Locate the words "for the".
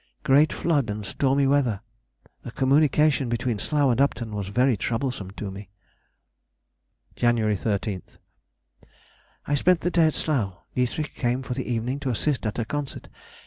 11.43-11.71